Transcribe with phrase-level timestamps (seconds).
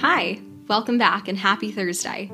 [0.00, 2.32] Hi, welcome back and happy Thursday.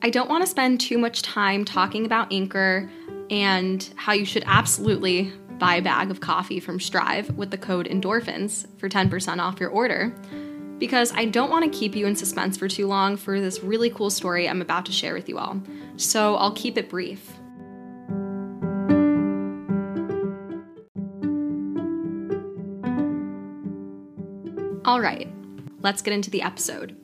[0.00, 2.90] I don't want to spend too much time talking about Anchor
[3.28, 7.86] and how you should absolutely buy a bag of coffee from Strive with the code
[7.88, 10.14] endorphins for 10% off your order
[10.78, 13.90] because I don't want to keep you in suspense for too long for this really
[13.90, 15.60] cool story I'm about to share with you all.
[15.96, 17.30] So I'll keep it brief.
[24.86, 25.33] All right,
[25.84, 26.96] let's get into the episode.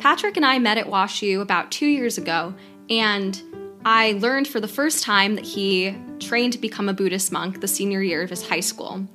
[0.00, 2.54] Patrick and I met at WashU about two years ago,
[2.90, 3.40] and
[3.84, 7.68] I learned for the first time that he trained to become a Buddhist monk the
[7.68, 9.06] senior year of his high school.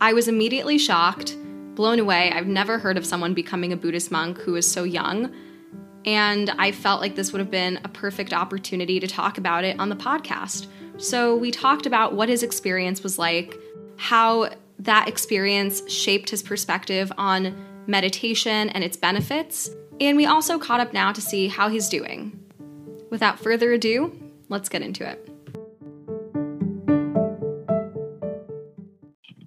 [0.00, 1.36] I was immediately shocked,
[1.74, 2.32] blown away.
[2.32, 5.32] I've never heard of someone becoming a Buddhist monk who was so young.
[6.06, 9.78] And I felt like this would have been a perfect opportunity to talk about it
[9.78, 10.66] on the podcast.
[10.98, 13.58] So we talked about what his experience was like,
[13.96, 20.80] how that experience shaped his perspective on meditation and its benefits, and we also caught
[20.80, 22.38] up now to see how he's doing.
[23.10, 24.12] Without further ado,
[24.48, 25.30] let's get into it.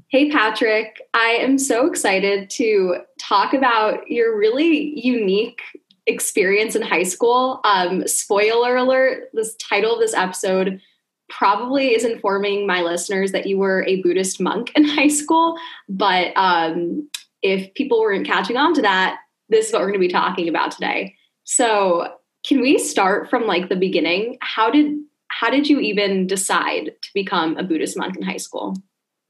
[0.10, 5.62] Hey, Patrick, I am so excited to talk about your really unique
[6.06, 7.60] experience in high school.
[7.66, 10.82] Um, spoiler alert, this title of this episode
[11.30, 15.58] probably is informing my listeners that you were a Buddhist monk in high school.
[15.90, 17.10] But um,
[17.42, 19.18] if people weren't catching on to that,
[19.50, 21.16] this is what we're going to be talking about today.
[21.44, 22.14] So,
[22.46, 24.38] can we start from like the beginning?
[24.42, 24.98] How did
[25.30, 28.76] how did you even decide to become a Buddhist monk in high school?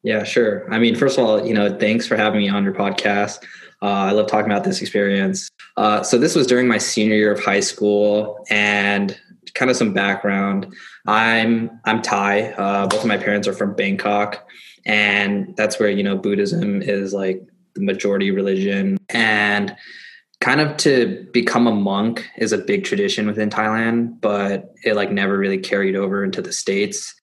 [0.04, 0.72] Yeah, sure.
[0.72, 3.44] I mean, first of all, you know, thanks for having me on your podcast.
[3.82, 5.50] Uh, I love talking about this experience.
[5.76, 9.20] Uh, so this was during my senior year of high school, and
[9.54, 10.74] kind of some background.
[11.08, 12.52] I'm I'm Thai.
[12.52, 14.48] Uh, both of my parents are from Bangkok,
[14.86, 17.42] and that's where you know Buddhism is like
[17.78, 18.98] the majority religion.
[19.10, 19.76] And
[20.42, 25.12] kind of to become a monk is a big tradition within Thailand, but it like
[25.12, 27.14] never really carried over into the states.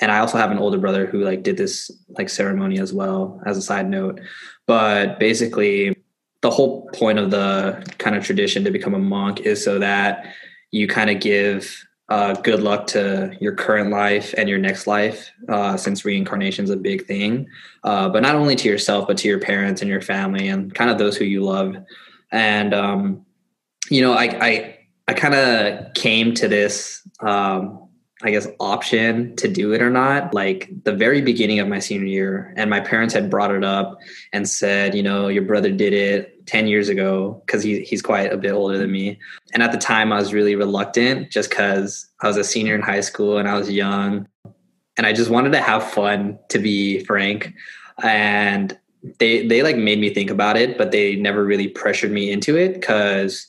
[0.00, 3.40] And I also have an older brother who like did this like ceremony as well
[3.46, 4.20] as a side note.
[4.66, 5.96] But basically
[6.42, 10.24] the whole point of the kind of tradition to become a monk is so that
[10.70, 15.30] you kind of give uh, good luck to your current life and your next life,
[15.48, 17.46] uh, since reincarnation is a big thing.
[17.84, 20.90] Uh, but not only to yourself, but to your parents and your family and kind
[20.90, 21.76] of those who you love.
[22.32, 23.24] And um,
[23.88, 27.88] you know, I I, I kind of came to this, um,
[28.22, 32.06] I guess, option to do it or not, like the very beginning of my senior
[32.06, 33.98] year, and my parents had brought it up
[34.32, 38.32] and said, you know, your brother did it 10 years ago because he, he's quite
[38.32, 39.16] a bit older than me.
[39.54, 42.82] And at the time, I was really reluctant just because I was a senior in
[42.82, 44.26] high school and I was young.
[44.96, 47.54] And I just wanted to have fun, to be frank.
[48.02, 48.76] And
[49.20, 52.56] they they like made me think about it, but they never really pressured me into
[52.58, 53.46] it because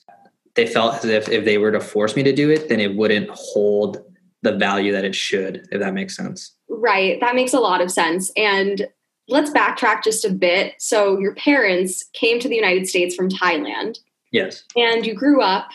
[0.54, 2.96] they felt as if if they were to force me to do it, then it
[2.96, 3.98] wouldn't hold
[4.44, 6.56] the value that it should, if that makes sense.
[6.70, 7.20] Right.
[7.20, 8.32] That makes a lot of sense.
[8.38, 8.88] And
[9.32, 10.76] let's backtrack just a bit.
[10.80, 14.00] So, your parents came to the United States from Thailand.
[14.32, 14.64] Yes.
[14.76, 15.70] And you grew up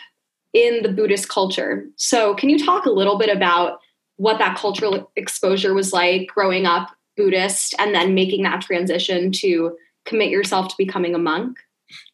[0.53, 1.85] in the Buddhist culture.
[1.95, 3.79] So, can you talk a little bit about
[4.17, 9.77] what that cultural exposure was like growing up Buddhist and then making that transition to
[10.05, 11.57] commit yourself to becoming a monk?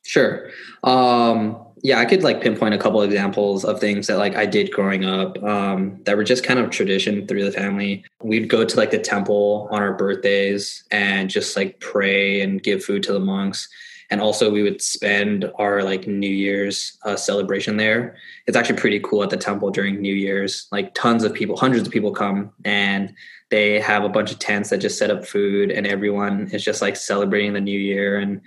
[0.03, 0.49] Sure.
[0.83, 4.71] Um, yeah, I could like pinpoint a couple examples of things that like I did
[4.71, 8.05] growing up um, that were just kind of tradition through the family.
[8.21, 12.85] We'd go to like the temple on our birthdays and just like pray and give
[12.85, 13.67] food to the monks.
[14.09, 18.16] And also, we would spend our like New Year's uh, celebration there.
[18.47, 20.67] It's actually pretty cool at the temple during New Year's.
[20.72, 23.13] Like tons of people, hundreds of people come, and
[23.49, 26.81] they have a bunch of tents that just set up food, and everyone is just
[26.81, 28.39] like celebrating the New Year and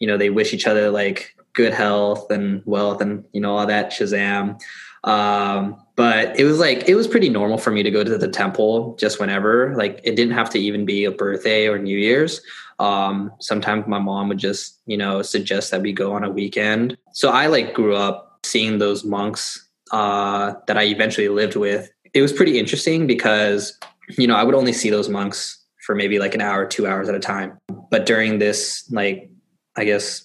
[0.00, 3.66] you know they wish each other like good health and wealth and you know all
[3.66, 4.60] that shazam.
[5.04, 8.28] Um, but it was like it was pretty normal for me to go to the
[8.28, 9.74] temple just whenever.
[9.76, 12.40] Like it didn't have to even be a birthday or new year's.
[12.80, 16.96] Um, sometimes my mom would just you know suggest that we go on a weekend.
[17.12, 21.90] So i like grew up seeing those monks uh, that i eventually lived with.
[22.12, 23.78] It was pretty interesting because
[24.18, 27.08] you know i would only see those monks for maybe like an hour two hours
[27.08, 27.58] at a time.
[27.90, 29.30] But during this like
[29.76, 30.24] I guess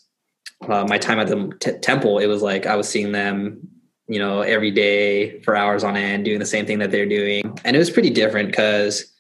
[0.68, 3.60] uh, my time at the t- temple, it was like I was seeing them,
[4.08, 7.58] you know, every day for hours on end, doing the same thing that they're doing,
[7.64, 9.12] and it was pretty different because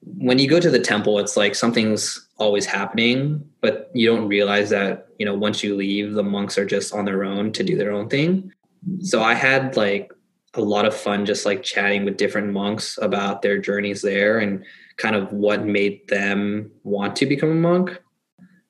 [0.00, 4.70] when you go to the temple, it's like something's always happening, but you don't realize
[4.70, 7.76] that you know once you leave, the monks are just on their own to do
[7.76, 8.52] their own thing.
[9.00, 10.12] So I had like
[10.54, 14.64] a lot of fun just like chatting with different monks about their journeys there and
[14.96, 18.00] kind of what made them want to become a monk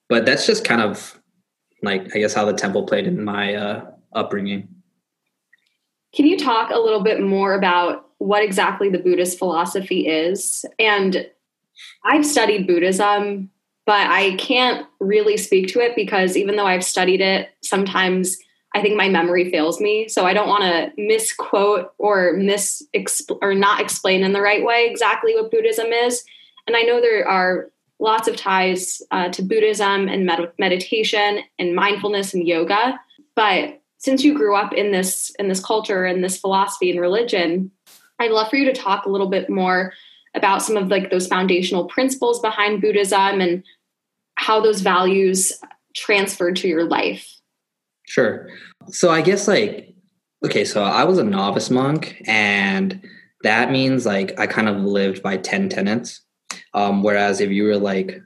[0.08, 1.15] but that's just kind of
[1.86, 4.68] like I guess how the temple played in my uh, upbringing.
[6.14, 10.64] Can you talk a little bit more about what exactly the Buddhist philosophy is?
[10.78, 11.26] And
[12.04, 13.50] I've studied Buddhism,
[13.84, 18.36] but I can't really speak to it because even though I've studied it, sometimes
[18.74, 20.08] I think my memory fails me.
[20.08, 22.82] So I don't want to misquote or mis
[23.40, 26.24] or not explain in the right way exactly what Buddhism is.
[26.66, 31.74] And I know there are lots of ties uh, to Buddhism and med- meditation and
[31.74, 32.98] mindfulness and yoga.
[33.34, 37.70] But since you grew up in this in this culture and this philosophy and religion,
[38.18, 39.92] I'd love for you to talk a little bit more
[40.34, 43.64] about some of like those foundational principles behind Buddhism and
[44.34, 45.52] how those values
[45.94, 47.26] transferred to your life.
[48.06, 48.48] Sure.
[48.88, 49.94] So I guess like
[50.44, 53.02] okay, so I was a novice monk and
[53.42, 56.22] that means like I kind of lived by 10 tenets.
[56.76, 58.22] Um, whereas if you were like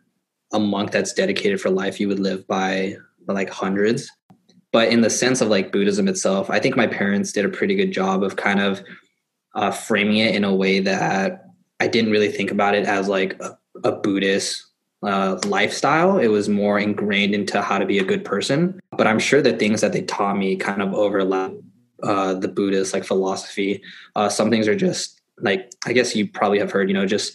[0.53, 4.11] a monk that's dedicated for life, you would live by like hundreds.
[4.73, 7.77] But in the sense of like Buddhism itself, I think my parents did a pretty
[7.77, 8.83] good job of kind of
[9.55, 11.47] uh, framing it in a way that
[11.79, 14.67] I didn't really think about it as like a, a Buddhist
[15.03, 16.19] uh, lifestyle.
[16.19, 18.81] It was more ingrained into how to be a good person.
[18.97, 21.53] But I'm sure the things that they taught me kind of overlap
[22.03, 23.83] uh, the Buddhist like philosophy.
[24.17, 27.33] Uh, some things are just like I guess you probably have heard, you know, just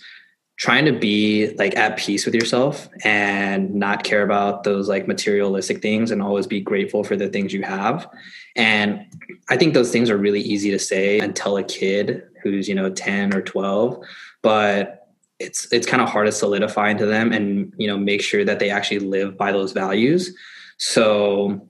[0.58, 5.82] trying to be like at peace with yourself and not care about those like materialistic
[5.82, 8.08] things and always be grateful for the things you have.
[8.56, 9.06] And
[9.50, 12.76] I think those things are really easy to say and tell a kid who's, you
[12.76, 14.02] know, 10 or 12,
[14.42, 15.02] but
[15.40, 18.60] it's it's kind of hard to solidify into them and you know make sure that
[18.60, 20.34] they actually live by those values
[20.78, 21.68] so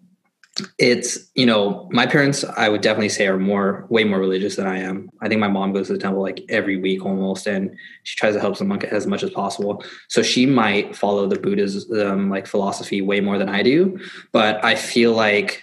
[0.80, 4.66] it's you know my parents i would definitely say are more way more religious than
[4.66, 5.10] i am.
[5.22, 8.36] I think my mom goes to the temple like every week almost and she tries
[8.36, 9.84] to help the monk as much as possible.
[10.08, 14.00] So she might follow the buddhism like philosophy way more than i do
[14.32, 15.62] but i feel like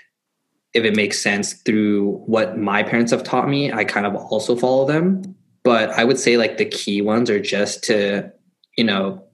[0.74, 4.56] if it makes sense through what my parents have taught me i kind of also
[4.56, 5.22] follow them.
[5.64, 8.32] But I would say like the key ones are just to,
[8.76, 9.24] you know,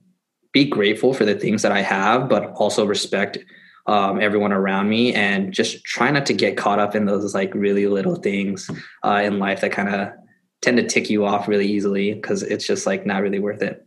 [0.51, 3.37] be grateful for the things that I have, but also respect
[3.89, 7.51] um, everyone around me and just try not to get caught up in those like
[7.55, 8.69] really little things
[9.03, 10.11] uh, in life that kind of
[10.61, 13.83] tend to tick you off really easily because it's just like not really worth it.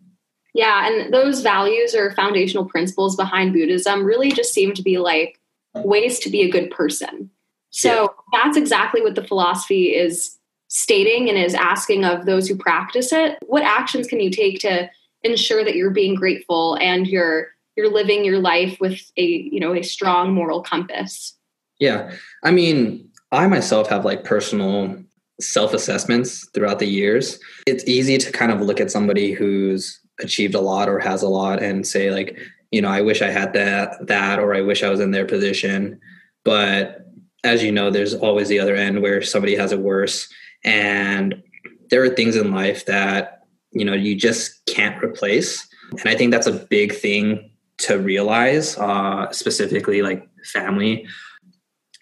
[0.55, 5.39] Yeah, and those values or foundational principles behind Buddhism really just seem to be like
[5.77, 7.31] ways to be a good person.
[7.71, 8.43] So yeah.
[8.43, 13.37] that's exactly what the philosophy is stating and is asking of those who practice it
[13.47, 14.89] what actions can you take to
[15.23, 19.75] ensure that you're being grateful and you're you're living your life with a you know
[19.75, 21.37] a strong moral compass.
[21.79, 22.13] Yeah.
[22.43, 24.97] I mean i myself have like personal
[25.41, 27.39] self assessments throughout the years.
[27.67, 31.29] It's easy to kind of look at somebody who's achieved a lot or has a
[31.29, 32.39] lot and say like
[32.71, 35.27] you know i wish i had that that or i wish i was in their
[35.27, 36.01] position.
[36.45, 37.07] But
[37.45, 40.29] as you know there's always the other end where somebody has it worse.
[40.65, 41.43] And
[41.91, 43.43] there are things in life that,
[43.73, 45.67] you know, you just can't replace.
[45.91, 47.51] And I think that's a big thing
[47.83, 51.07] to realize, uh, specifically like family.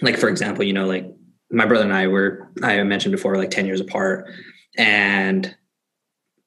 [0.02, 1.06] Like, for example, you know, like
[1.50, 4.30] my brother and I were, I mentioned before, like 10 years apart.
[4.78, 5.54] And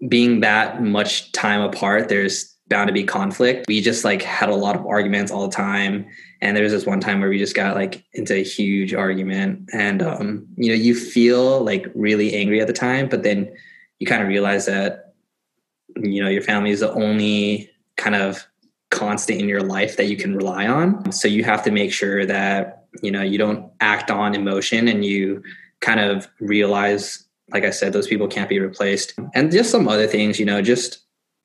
[0.07, 3.67] being that much time apart, there's bound to be conflict.
[3.67, 6.05] We just like had a lot of arguments all the time.
[6.41, 9.69] And there was this one time where we just got like into a huge argument.
[9.73, 13.53] And um, you know, you feel like really angry at the time, but then
[13.99, 15.13] you kind of realize that
[15.95, 18.45] you know your family is the only kind of
[18.93, 21.11] constant in your life that you can rely on.
[21.11, 25.03] So you have to make sure that you know you don't act on emotion and
[25.03, 25.43] you
[25.81, 29.13] kind of realize like I said, those people can't be replaced.
[29.33, 30.99] And just some other things, you know, just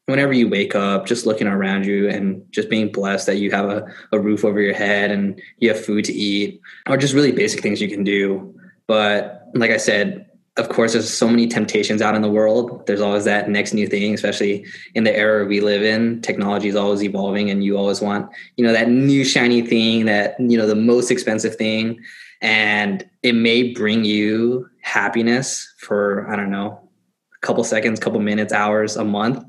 [0.06, 3.68] whenever you wake up, just looking around you and just being blessed that you have
[3.68, 7.32] a, a roof over your head and you have food to eat, or just really
[7.32, 8.54] basic things you can do.
[8.86, 10.27] But like I said,
[10.58, 12.86] of course, there's so many temptations out in the world.
[12.86, 16.20] There's always that next new thing, especially in the era we live in.
[16.20, 20.36] Technology is always evolving, and you always want, you know, that new shiny thing, that
[20.38, 21.98] you know, the most expensive thing,
[22.40, 26.88] and it may bring you happiness for I don't know,
[27.34, 29.44] a couple seconds, couple minutes, hours, a month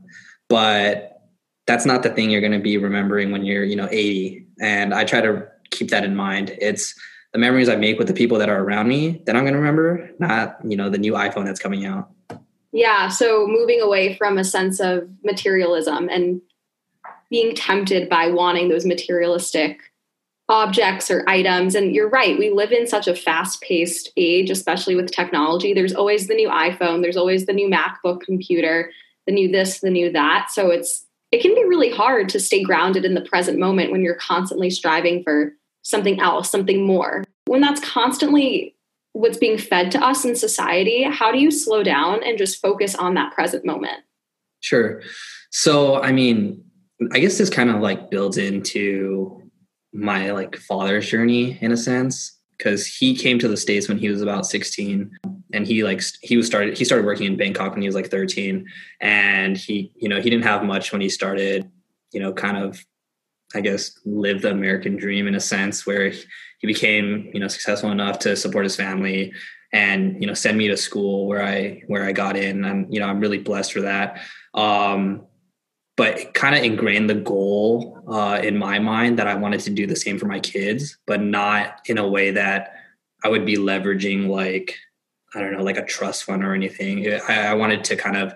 [0.50, 1.22] but
[1.68, 4.94] that's not the thing you're going to be remembering when you're you know 80 and
[4.94, 6.94] i try to keep that in mind it's
[7.34, 9.60] the memories i make with the people that are around me that i'm going to
[9.60, 12.10] remember not you know the new iphone that's coming out
[12.72, 16.42] yeah so moving away from a sense of materialism and
[17.30, 19.80] being tempted by wanting those materialistic
[20.50, 25.12] objects or items and you're right we live in such a fast-paced age especially with
[25.12, 28.90] technology there's always the new iphone there's always the new macbook computer
[29.30, 30.50] the new this, the new that.
[30.50, 34.02] So it's it can be really hard to stay grounded in the present moment when
[34.02, 37.24] you're constantly striving for something else, something more.
[37.46, 38.76] when that's constantly
[39.14, 42.96] what's being fed to us in society, how do you slow down and just focus
[42.96, 44.04] on that present moment?
[44.62, 45.02] Sure.
[45.50, 46.64] So, I mean,
[47.12, 49.42] I guess this kind of like builds into
[49.94, 54.10] my like father's journey in a sense because he came to the states when he
[54.10, 55.10] was about 16
[55.54, 58.12] and he like he was started he started working in Bangkok when he was like
[58.12, 58.68] 13
[59.02, 61.72] and he you know he didn't have much when he started
[62.12, 62.86] you know kind of
[63.56, 67.92] I guess live the American dream in a sense where he became you know successful
[67.92, 69.34] enough to support his family
[69.74, 73.00] and you know send me to school where I where I got in and you
[73.00, 74.22] know I'm really blessed for that
[74.54, 75.28] um
[76.00, 79.86] but kind of ingrained the goal uh, in my mind that I wanted to do
[79.86, 82.72] the same for my kids, but not in a way that
[83.22, 84.78] I would be leveraging like
[85.36, 87.06] I don't know, like a trust fund or anything.
[87.28, 88.34] I, I wanted to kind of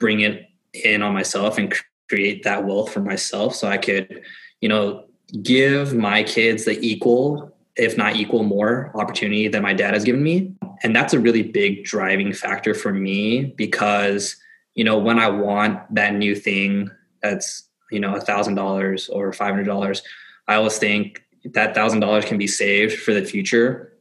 [0.00, 1.74] bring it in on myself and
[2.08, 4.22] create that wealth for myself, so I could,
[4.62, 5.04] you know,
[5.42, 10.22] give my kids the equal, if not equal, more opportunity that my dad has given
[10.22, 14.36] me, and that's a really big driving factor for me because
[14.74, 16.90] you know when I want that new thing
[17.22, 20.02] that's you know a thousand dollars or five hundred dollars
[20.48, 23.92] i always think that thousand dollars can be saved for the future.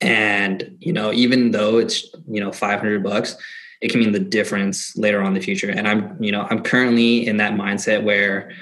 [0.00, 3.36] And you know even though it's you know 500 bucks
[3.82, 5.70] it can mean the difference later on in the future.
[5.70, 8.52] And i'm you know i'm currently in that mindset where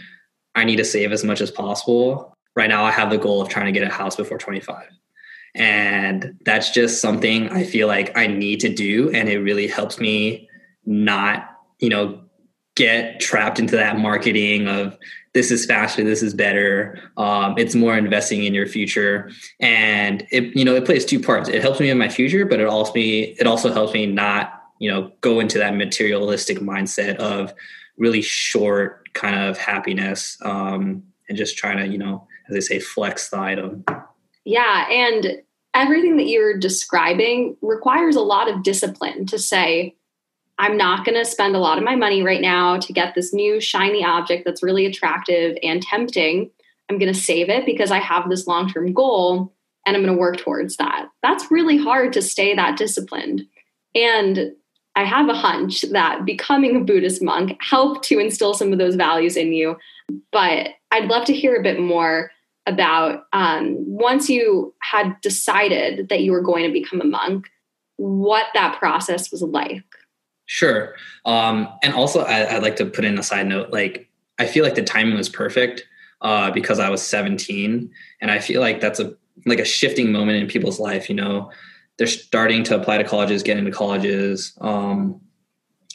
[0.55, 2.37] i need to save as much as possible.
[2.57, 4.87] Right now i have the goal of trying to get a house before 25
[5.57, 9.99] and that's just something i feel like i need to do and it really helps
[9.99, 10.49] me
[10.85, 11.49] not
[11.81, 12.21] you know
[12.77, 14.99] get trapped into that marketing of
[15.33, 16.99] this is faster this is better.
[17.17, 19.31] Um, it's more investing in your future.
[19.61, 21.49] And it you know it plays two parts.
[21.49, 24.63] It helps me in my future but it also me it also helps me not
[24.79, 27.53] you know go into that materialistic mindset of
[27.97, 32.79] really short kind of happiness um, and just trying to you know as they say
[32.79, 33.85] flex the item
[34.45, 35.39] yeah and
[35.75, 39.95] everything that you're describing requires a lot of discipline to say
[40.59, 43.35] I'm not going to spend a lot of my money right now to get this
[43.35, 46.51] new shiny object that's really attractive and tempting.
[46.89, 49.53] I'm going to save it because I have this long term goal
[49.85, 51.09] and I'm going to work towards that.
[51.23, 53.43] That's really hard to stay that disciplined.
[53.95, 54.53] And
[54.97, 58.95] I have a hunch that becoming a Buddhist monk helped to instill some of those
[58.95, 59.77] values in you.
[60.31, 62.31] But I'd love to hear a bit more
[62.67, 67.49] about um, once you had decided that you were going to become a monk,
[67.97, 69.85] what that process was like.
[70.47, 70.95] Sure.
[71.25, 73.71] Um, and also, I, would like to put in a side note.
[73.71, 74.09] Like,
[74.39, 75.87] I feel like the timing was perfect
[76.21, 79.15] uh, because I was 17, and I feel like that's a
[79.47, 81.09] like a shifting moment in people's life.
[81.09, 81.51] You know,
[81.99, 85.21] they're starting to apply to colleges, get into colleges, um,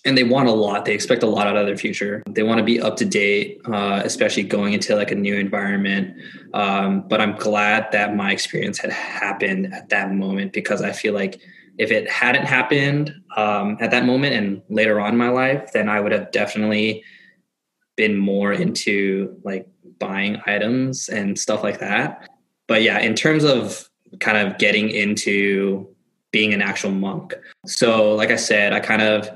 [0.06, 0.86] and they want a lot.
[0.86, 2.24] They expect a lot out of their future.
[2.26, 6.16] They want to be up to date, uh, especially going into like a new environment.
[6.54, 11.14] Um, but I'm glad that my experience had happened at that moment because I feel
[11.14, 11.42] like
[11.78, 15.90] if it hadn't happened um, at that moment and later on in my life, then
[15.90, 17.04] I would have definitely
[17.98, 19.68] been more into like
[20.00, 22.30] buying items and stuff like that.
[22.68, 23.90] But yeah, in terms of
[24.20, 25.89] kind of getting into
[26.32, 27.34] being an actual monk.
[27.66, 29.30] So, like I said, I kind of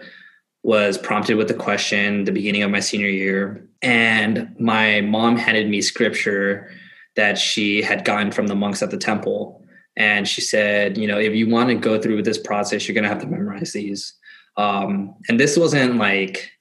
[0.64, 5.70] was prompted with the question the beginning of my senior year, and my mom handed
[5.70, 6.72] me scripture
[7.16, 9.64] that she had gotten from the monks at the temple.
[9.96, 12.96] And she said you know if you want to go through with this process you're
[12.96, 14.14] going to have to memorize these.
[14.58, 16.52] Um, and this wasn't like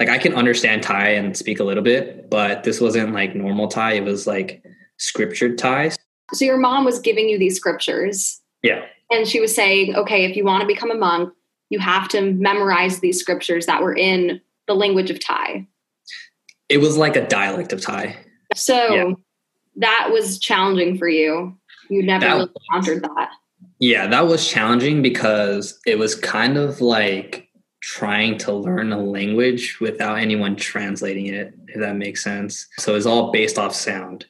[0.00, 3.68] like i can understand thai and speak a little bit but this wasn't like normal
[3.68, 3.94] thai.
[3.94, 4.62] It was like
[4.98, 5.92] scriptured thai.
[6.34, 8.40] So your mom was giving you these scriptures?
[8.62, 11.32] Yeah and she was saying okay if you want to become a monk
[11.70, 15.66] you have to memorize these scriptures that were in the language of thai
[16.68, 18.16] it was like a dialect of thai
[18.54, 19.12] so yeah.
[19.76, 23.30] that was challenging for you you never that, really encountered that.
[23.78, 27.48] Yeah, that was challenging because it was kind of like
[27.80, 32.66] trying to learn a language without anyone translating it, if that makes sense.
[32.78, 34.26] So it's all based off sound.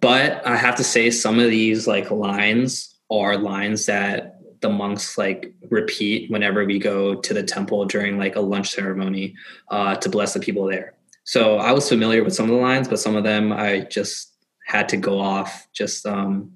[0.00, 5.16] But I have to say, some of these like lines are lines that the monks
[5.16, 9.34] like repeat whenever we go to the temple during like a lunch ceremony
[9.70, 10.94] uh, to bless the people there.
[11.24, 14.32] So I was familiar with some of the lines, but some of them I just
[14.66, 16.52] had to go off just um,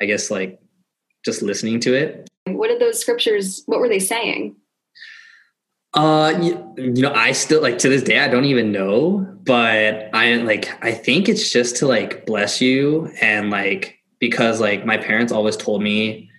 [0.00, 0.60] I guess like
[1.24, 2.28] just listening to it.
[2.46, 3.62] What did those scriptures?
[3.66, 4.56] What were they saying?
[5.94, 10.10] Uh, you, you know, I still like to this day I don't even know, but
[10.12, 14.96] I like I think it's just to like bless you and like because like my
[14.96, 16.30] parents always told me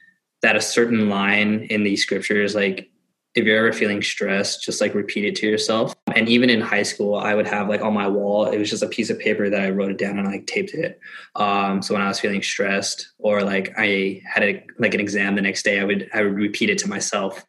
[0.42, 2.90] that a certain line in these scriptures like
[3.36, 5.94] if you're ever feeling stressed, just like repeat it to yourself.
[6.16, 8.82] And even in high school, I would have like on my wall, it was just
[8.82, 11.00] a piece of paper that I wrote it down and like taped it.
[11.36, 15.36] Um, so when I was feeling stressed or like I had a, like an exam
[15.36, 17.46] the next day, I would I would repeat it to myself.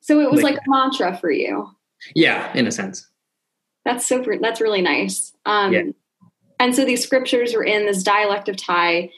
[0.00, 1.70] So it was like, like a mantra for you.
[2.16, 3.08] Yeah, in a sense.
[3.84, 4.36] That's super.
[4.40, 5.32] That's really nice.
[5.46, 5.82] Um, yeah.
[6.58, 9.10] And so these scriptures were in this dialect of Thai.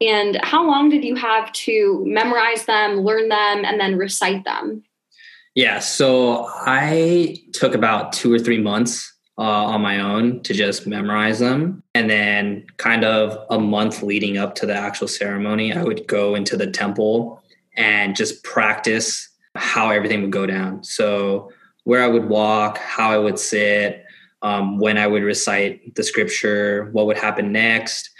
[0.00, 4.84] And how long did you have to memorize them, learn them, and then recite them?
[5.54, 10.86] Yeah, so I took about two or three months uh, on my own to just
[10.86, 11.82] memorize them.
[11.94, 16.34] And then, kind of a month leading up to the actual ceremony, I would go
[16.34, 17.42] into the temple
[17.76, 20.84] and just practice how everything would go down.
[20.84, 21.50] So,
[21.84, 24.04] where I would walk, how I would sit,
[24.42, 28.10] um, when I would recite the scripture, what would happen next.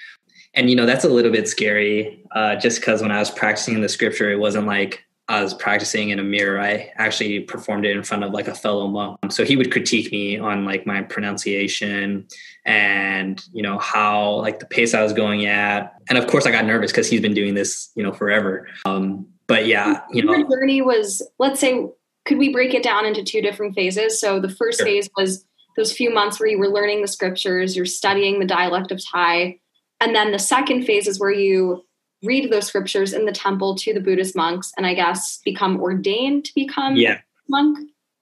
[0.59, 3.81] And, you know, that's a little bit scary uh, just because when I was practicing
[3.81, 7.97] the scripture, it wasn't like I was practicing in a mirror, I actually performed it
[7.97, 9.19] in front of like a fellow monk.
[9.31, 12.27] So he would critique me on like my pronunciation
[12.65, 15.95] and, you know, how like the pace I was going at.
[16.09, 18.67] And of course I got nervous because he's been doing this, you know, forever.
[18.85, 20.35] Um, but yeah, you know.
[20.35, 21.87] Your journey was, let's say,
[22.25, 24.19] could we break it down into two different phases?
[24.19, 24.87] So the first sure.
[24.87, 25.45] phase was
[25.77, 29.61] those few months where you were learning the scriptures, you're studying the dialect of Thai.
[30.01, 31.85] And then the second phase is where you
[32.23, 36.45] read those scriptures in the temple to the Buddhist monks and I guess become ordained
[36.47, 37.21] to become yeah.
[37.49, 37.79] monk?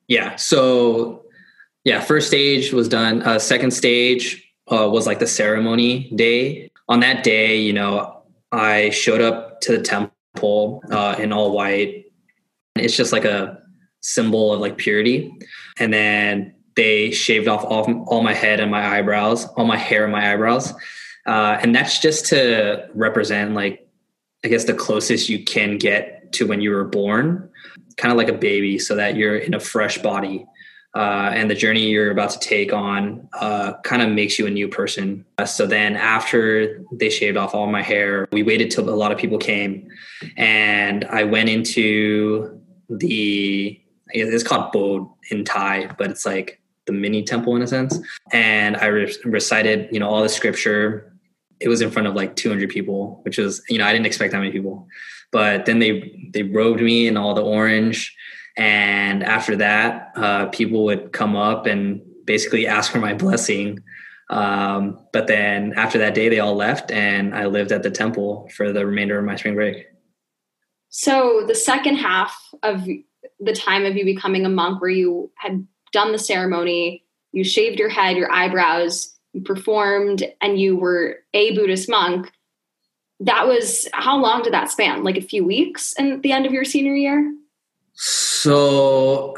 [0.09, 0.37] Yeah.
[0.37, 1.25] So
[1.85, 3.23] yeah, first stage was done.
[3.23, 6.71] Uh, second stage uh, was like the ceremony day.
[6.89, 12.07] On that day, you know, I showed up to the temple uh, in all white.
[12.77, 13.61] It's just like a
[14.01, 15.33] symbol of like purity.
[15.79, 20.05] And then they shaved off all, all my head and my eyebrows, all my hair
[20.05, 20.73] and my eyebrows.
[21.27, 23.87] Uh, and that's just to represent like
[24.45, 27.51] I guess the closest you can get to when you were born,
[27.97, 30.47] kind of like a baby, so that you're in a fresh body.
[30.95, 34.51] Uh, and the journey you're about to take on uh, kind of makes you a
[34.51, 35.25] new person.
[35.37, 39.13] Uh, so then, after they shaved off all my hair, we waited till a lot
[39.13, 39.89] of people came,
[40.37, 47.25] and I went into the it's called Bod in Thai, but it's like the mini
[47.25, 47.99] temple in a sense.
[48.33, 51.13] And I re- recited, you know, all the scripture
[51.61, 54.33] it was in front of like 200 people, which was, you know, I didn't expect
[54.33, 54.87] that many people.
[55.33, 58.17] But then they they robed me in all the orange,
[58.57, 63.81] and after that, uh, people would come up and basically ask for my blessing.
[64.31, 68.49] Um, but then after that day, they all left, and I lived at the temple
[68.57, 69.87] for the remainder of my spring break.
[70.89, 72.87] So the second half of
[73.41, 77.79] the time of you becoming a monk, where you had done the ceremony, you shaved
[77.79, 82.33] your head, your eyebrows you performed and you were a Buddhist monk,
[83.21, 85.05] that was how long did that span?
[85.05, 87.35] Like a few weeks and the end of your senior year?
[87.95, 89.35] So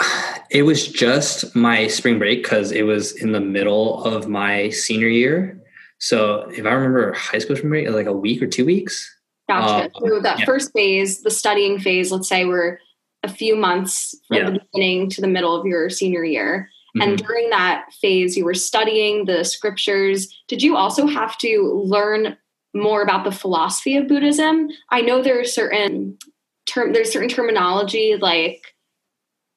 [0.50, 5.08] it was just my spring break because it was in the middle of my senior
[5.08, 5.60] year.
[5.98, 9.14] So if I remember high school spring break, like a week or two weeks.
[9.48, 9.90] Gotcha.
[9.94, 10.44] Uh, so that yeah.
[10.44, 12.78] first phase, the studying phase, let's say we're
[13.22, 14.50] a few months from yeah.
[14.50, 16.68] the beginning to the middle of your senior year.
[16.98, 17.10] Mm-hmm.
[17.10, 20.28] And during that phase, you were studying the scriptures.
[20.48, 22.36] Did you also have to learn
[22.74, 24.68] more about the philosophy of Buddhism?
[24.90, 26.18] I know there are certain
[26.66, 28.74] term there's certain terminology like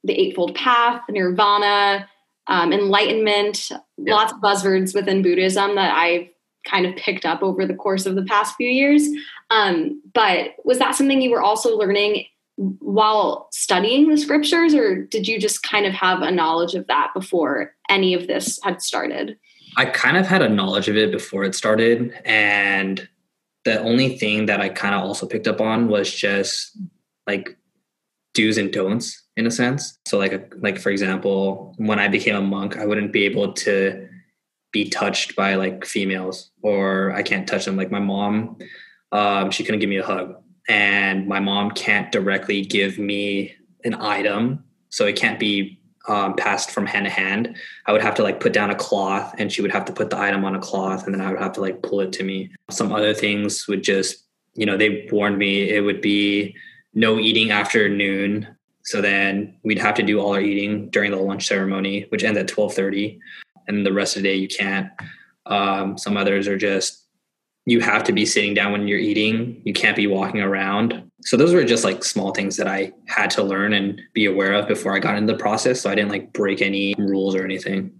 [0.04, 2.08] the Eightfold Path, Nirvana,
[2.48, 4.16] um, enlightenment, yeah.
[4.16, 6.28] lots of buzzwords within Buddhism that I've
[6.66, 9.08] kind of picked up over the course of the past few years.
[9.50, 12.26] Um, but was that something you were also learning
[12.62, 17.12] while studying the scriptures, or did you just kind of have a knowledge of that
[17.14, 19.38] before any of this had started?
[19.78, 22.14] I kind of had a knowledge of it before it started.
[22.24, 23.08] And
[23.66, 26.78] the only thing that I kind of also picked up on was just
[27.26, 27.58] like
[28.34, 29.98] do's and don'ts in a sense.
[30.06, 34.08] So like like for example, when I became a monk, I wouldn't be able to
[34.72, 37.76] be touched by like females or I can't touch them.
[37.76, 38.58] Like my mom,
[39.12, 40.36] um, she couldn't give me a hug
[40.70, 46.72] and my mom can't directly give me an item so it can't be um, passed
[46.72, 47.56] from hand to hand.
[47.86, 50.10] I would have to like put down a cloth and she would have to put
[50.10, 52.24] the item on a cloth and then i would have to like pull it to
[52.24, 52.52] me.
[52.70, 56.56] Some other things would just you know they warned me it would be
[56.94, 58.48] no eating after noon
[58.84, 62.38] so then we'd have to do all our eating during the lunch ceremony which ends
[62.38, 63.18] at 12.30
[63.68, 64.90] and the rest of the day you can't.
[65.46, 67.01] Um, some others are just
[67.66, 69.62] you have to be sitting down when you're eating.
[69.64, 71.10] You can't be walking around.
[71.22, 74.54] So those were just like small things that I had to learn and be aware
[74.54, 75.82] of before I got into the process.
[75.82, 77.92] So I didn't like break any rules or anything.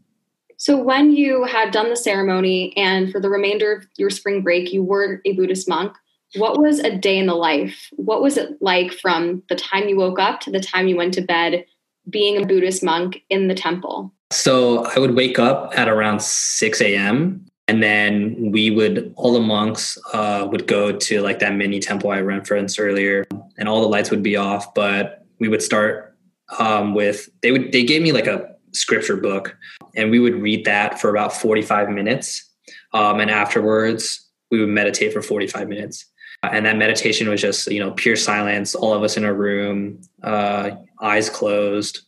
[0.58, 4.72] So when you had done the ceremony and for the remainder of your spring break,
[4.72, 5.96] you were a Buddhist monk.
[6.36, 7.90] What was a day in the life?
[7.94, 11.14] What was it like from the time you woke up to the time you went
[11.16, 11.66] to bed?
[12.10, 14.14] being a Buddhist monk in the temple?
[14.32, 17.46] So I would wake up at around 6 a.m.
[17.68, 22.12] And then we would, all the monks uh, would go to like that mini temple
[22.12, 23.26] I referenced earlier,
[23.58, 24.74] and all the lights would be off.
[24.74, 26.18] But we would start
[26.60, 29.56] um, with, they would, they gave me like a scripture book,
[29.96, 32.50] and we would read that for about 45 minutes.
[32.94, 36.06] Um, and afterwards, we would meditate for 45 minutes.
[36.44, 40.02] And that meditation was just, you know, pure silence, all of us in a room,
[40.24, 42.02] uh, eyes closed.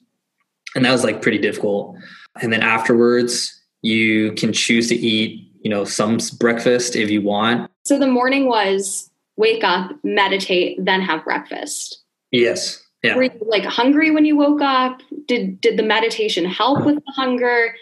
[0.75, 1.95] And that was like pretty difficult.
[2.41, 7.69] And then afterwards, you can choose to eat, you know, some breakfast if you want.
[7.85, 12.01] So the morning was wake up, meditate, then have breakfast.
[12.31, 12.81] Yes.
[13.03, 13.15] Yeah.
[13.15, 15.01] Were you like hungry when you woke up?
[15.27, 17.75] Did did the meditation help with the hunger?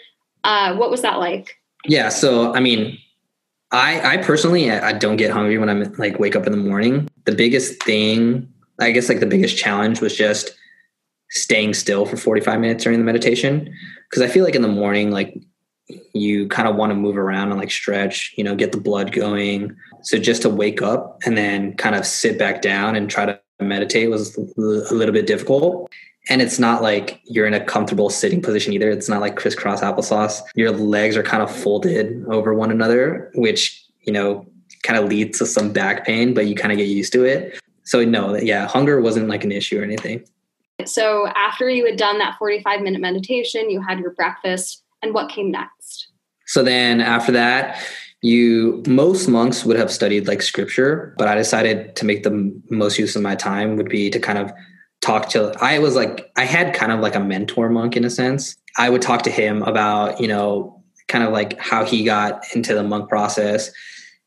[0.44, 1.56] Uh, what was that like?
[1.86, 2.08] Yeah.
[2.08, 2.98] So I mean,
[3.70, 7.08] I I personally I don't get hungry when I'm like wake up in the morning.
[7.24, 10.52] The biggest thing, I guess, like the biggest challenge was just
[11.30, 13.72] staying still for 45 minutes during the meditation
[14.10, 15.40] because I feel like in the morning, like
[16.12, 19.12] you kind of want to move around and like stretch, you know, get the blood
[19.12, 19.76] going.
[20.02, 23.40] So just to wake up and then kind of sit back down and try to
[23.60, 25.90] meditate was a little bit difficult.
[26.28, 28.90] And it's not like you're in a comfortable sitting position either.
[28.90, 30.40] It's not like crisscross applesauce.
[30.54, 34.46] Your legs are kind of folded over one another, which, you know,
[34.82, 37.60] kind of leads to some back pain, but you kind of get used to it.
[37.84, 40.24] So, no, yeah, hunger wasn't like an issue or anything.
[40.84, 45.30] So, after you had done that 45 minute meditation, you had your breakfast, and what
[45.30, 45.81] came next?
[46.52, 47.82] So, then after that,
[48.20, 52.96] you most monks would have studied like scripture but i decided to make the most
[52.96, 54.52] use of my time would be to kind of
[55.00, 58.10] talk to i was like i had kind of like a mentor monk in a
[58.10, 58.56] sense.
[58.78, 62.74] I would talk to him about you know kind of like how he got into
[62.74, 63.70] the monk process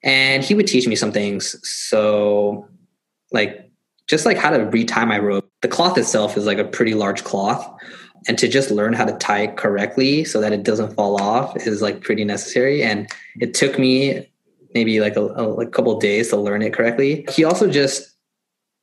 [0.04, 1.56] and he would teach me some things.
[1.68, 2.68] So
[3.32, 3.72] like
[4.08, 7.24] just like how to retie my rope the cloth itself is like a pretty large
[7.24, 7.68] cloth
[8.28, 11.56] and to just learn how to tie it correctly so that it doesn't fall off
[11.58, 12.84] is like pretty necessary.
[12.84, 13.08] And
[13.40, 14.28] it took me
[14.74, 17.26] maybe like a, a, a couple days to learn it correctly.
[17.32, 18.12] He also just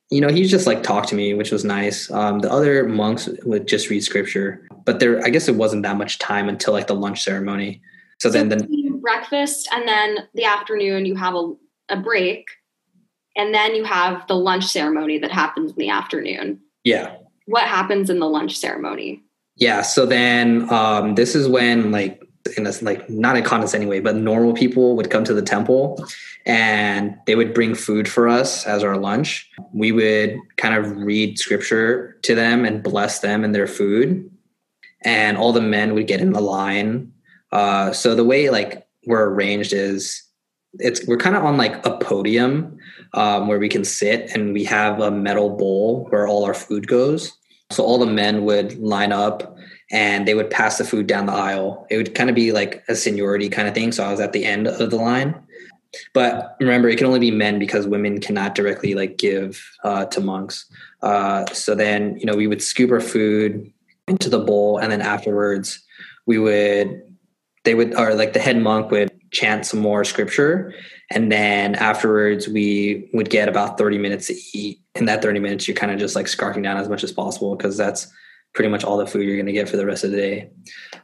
[0.09, 2.11] you know he just like talked to me which was nice.
[2.11, 5.97] Um, the other monks would just read scripture but there i guess it wasn't that
[5.97, 7.81] much time until like the lunch ceremony.
[8.19, 11.53] So, so then the breakfast and then the afternoon you have a,
[11.89, 12.45] a break
[13.35, 16.59] and then you have the lunch ceremony that happens in the afternoon.
[16.83, 17.15] Yeah.
[17.47, 19.23] What happens in the lunch ceremony
[19.55, 19.81] yeah.
[19.81, 22.21] So then um, this is when like
[22.57, 26.03] in a like not in condescending way, but normal people would come to the temple
[26.45, 29.49] and they would bring food for us as our lunch.
[29.73, 34.29] We would kind of read scripture to them and bless them and their food.
[35.05, 37.11] And all the men would get in the line.
[37.51, 40.23] Uh, so the way like we're arranged is
[40.79, 42.77] it's we're kind of on like a podium
[43.13, 46.87] um, where we can sit and we have a metal bowl where all our food
[46.87, 47.37] goes
[47.73, 49.57] so all the men would line up
[49.91, 51.85] and they would pass the food down the aisle.
[51.89, 53.91] It would kind of be like a seniority kind of thing.
[53.91, 55.35] So I was at the end of the line.
[56.13, 60.21] But remember, it can only be men because women cannot directly like give uh, to
[60.21, 60.65] monks.
[61.03, 63.71] Uh, so then, you know, we would scoop our food
[64.07, 65.83] into the bowl, and then afterwards,
[66.25, 67.01] we would,
[67.63, 70.73] they would, or like the head monk would chant some more scripture,
[71.11, 74.79] and then afterwards, we would get about 30 minutes to eat.
[74.95, 77.55] In that 30 minutes, you're kind of just like scarfing down as much as possible
[77.55, 78.07] because that's
[78.53, 80.49] pretty much all the food you're going to get for the rest of the day.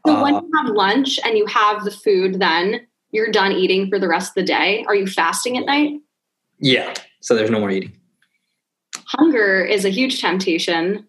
[0.06, 3.90] So uh, when you have lunch and you have the food, then you're done eating
[3.90, 4.86] for the rest of the day.
[4.88, 5.94] Are you fasting at night?
[6.60, 6.94] Yeah.
[7.22, 7.94] So there's no more eating.
[9.06, 11.08] Hunger is a huge temptation.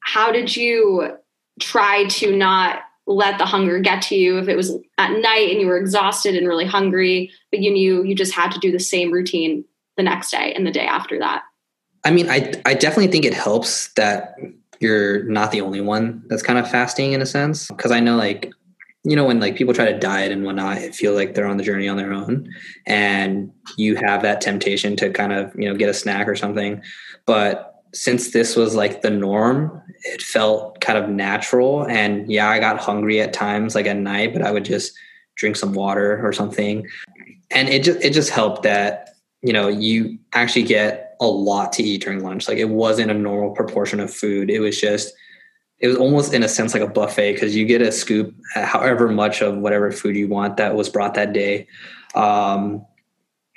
[0.00, 1.16] How did you
[1.58, 4.38] try to not let the hunger get to you.
[4.38, 8.04] If it was at night and you were exhausted and really hungry but you knew
[8.04, 9.64] you just had to do the same routine
[9.96, 11.42] the next day and the day after that.
[12.04, 14.36] I mean i i definitely think it helps that
[14.80, 17.68] you're not the only one that's kind of fasting in a sense.
[17.68, 18.50] Because i know like
[19.04, 21.56] you know when like people try to diet and whatnot it feels like they're on
[21.56, 22.46] the journey on their own
[22.86, 26.80] and you have that temptation to kind of you know get a snack or something.
[27.26, 31.86] But since this was like the norm, it felt kind of natural.
[31.86, 34.92] And yeah, I got hungry at times, like at night, but I would just
[35.36, 36.86] drink some water or something.
[37.50, 41.82] And it just it just helped that, you know, you actually get a lot to
[41.82, 42.48] eat during lunch.
[42.48, 44.50] Like it wasn't a normal proportion of food.
[44.50, 45.12] It was just
[45.80, 49.08] it was almost in a sense like a buffet because you get a scoop however
[49.08, 51.66] much of whatever food you want that was brought that day.
[52.14, 52.84] Um,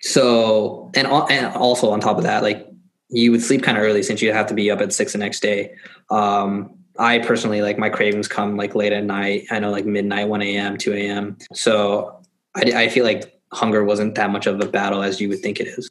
[0.02, 2.68] so and and also on top of that, like
[3.14, 5.20] you would sleep kind of early since you'd have to be up at six the
[5.20, 5.74] next day.
[6.10, 9.46] Um, I personally like my cravings come like late at night.
[9.52, 11.38] I know like midnight, 1 a.m., 2 a.m.
[11.54, 12.20] So
[12.56, 15.60] I, I feel like hunger wasn't that much of a battle as you would think
[15.60, 15.90] it is.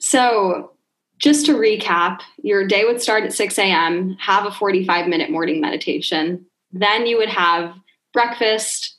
[0.00, 0.72] So
[1.18, 5.60] just to recap, your day would start at 6 a.m., have a 45 minute morning
[5.60, 6.44] meditation.
[6.72, 7.74] Then you would have
[8.12, 8.93] breakfast.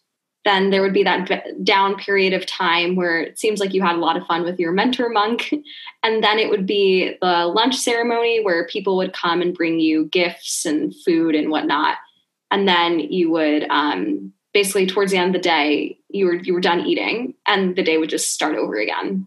[0.46, 3.96] Then there would be that down period of time where it seems like you had
[3.96, 5.54] a lot of fun with your mentor monk.
[6.04, 10.06] And then it would be the lunch ceremony where people would come and bring you
[10.06, 11.98] gifts and food and whatnot.
[12.52, 16.54] And then you would um, basically, towards the end of the day, you were you
[16.54, 19.26] were done eating, and the day would just start over again.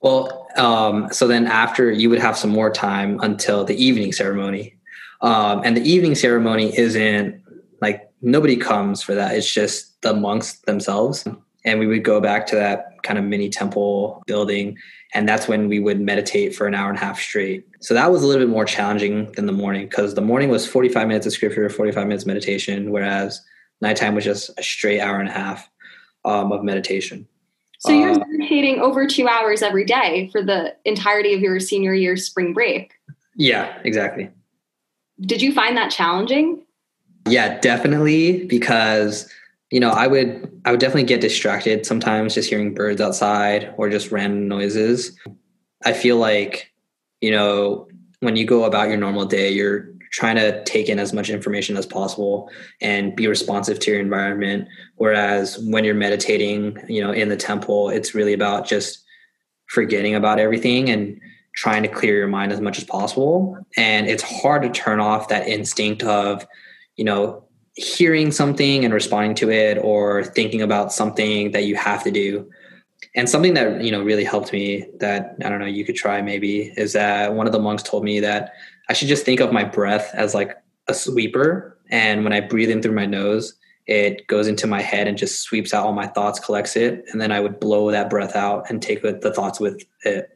[0.00, 4.76] Well, um, so then after you would have some more time until the evening ceremony.
[5.20, 7.42] Um, and the evening ceremony isn't
[7.80, 9.34] like nobody comes for that.
[9.34, 11.26] It's just the monks themselves.
[11.64, 14.78] And we would go back to that kind of mini temple building.
[15.14, 17.66] And that's when we would meditate for an hour and a half straight.
[17.80, 20.64] So that was a little bit more challenging than the morning because the morning was
[20.64, 23.42] 45 minutes of scripture, 45 minutes meditation, whereas
[23.80, 25.68] nighttime was just a straight hour and a half
[26.24, 27.26] um, of meditation.
[27.80, 31.94] So you're uh, meditating over two hours every day for the entirety of your senior
[31.94, 32.92] year spring break.
[33.34, 34.30] Yeah, exactly.
[35.20, 36.64] Did you find that challenging?
[37.28, 39.28] Yeah, definitely because
[39.70, 43.90] you know, I would I would definitely get distracted sometimes just hearing birds outside or
[43.90, 45.16] just random noises.
[45.84, 46.72] I feel like,
[47.20, 47.88] you know,
[48.20, 51.76] when you go about your normal day, you're trying to take in as much information
[51.76, 52.50] as possible
[52.80, 57.90] and be responsive to your environment whereas when you're meditating you know in the temple
[57.90, 59.04] it's really about just
[59.66, 61.20] forgetting about everything and
[61.54, 65.28] trying to clear your mind as much as possible and it's hard to turn off
[65.28, 66.46] that instinct of
[66.96, 67.45] you know
[67.76, 72.48] hearing something and responding to it or thinking about something that you have to do
[73.14, 76.22] and something that you know really helped me that i don't know you could try
[76.22, 78.54] maybe is that one of the monks told me that
[78.88, 80.56] I should just think of my breath as like
[80.88, 81.78] a sweeper.
[81.90, 83.54] And when I breathe in through my nose,
[83.86, 87.20] it goes into my head and just sweeps out all my thoughts, collects it, and
[87.20, 90.28] then I would blow that breath out and take the thoughts with it.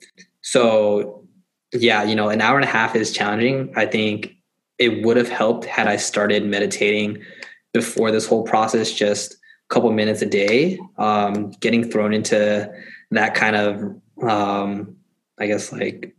[0.43, 1.27] So,
[1.73, 3.73] yeah, you know, an hour and a half is challenging.
[3.77, 4.37] I think
[4.81, 7.23] it would have helped had I started meditating
[7.73, 9.39] before this whole process, just a
[9.69, 10.81] couple minutes a day.
[10.97, 12.73] Um, getting thrown into
[13.13, 14.97] that kind of, um,
[15.39, 16.17] I guess, like